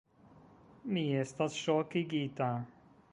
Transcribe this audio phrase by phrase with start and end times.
[0.95, 2.49] Mi estas ŝokigita!